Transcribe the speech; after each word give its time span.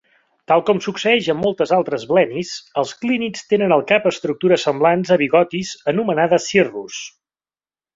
Tal 0.51 0.61
com 0.69 0.79
succeeix 0.85 1.29
amb 1.33 1.45
molts 1.47 1.73
altres 1.77 2.07
"blennies", 2.13 2.55
els 2.83 2.95
clínids 3.03 3.45
tenen 3.53 3.77
al 3.79 3.87
cap 3.95 4.11
estructures 4.15 4.69
semblants 4.71 5.17
a 5.19 5.23
bigotis 5.27 5.79
anomenades 5.97 6.53
cirrus. 6.53 7.03